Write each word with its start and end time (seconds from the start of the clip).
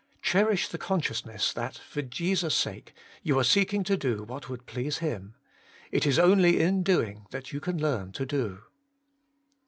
Cherish 0.23 0.67
the 0.67 0.79
consciousness 0.79 1.53
that, 1.53 1.77
for 1.77 2.01
Jesus' 2.01 2.55
sake, 2.55 2.95
you 3.21 3.37
are 3.37 3.43
seeking 3.43 3.83
to 3.83 3.95
do 3.95 4.23
what 4.23 4.49
would 4.49 4.65
please 4.65 4.97
Him. 4.97 5.35
It 5.91 6.07
is 6.07 6.17
only 6.17 6.59
in 6.59 6.81
doing 6.81 7.27
you 7.45 7.59
can 7.59 7.79
learn 7.79 8.11
to 8.13 8.25
do. 8.25 8.63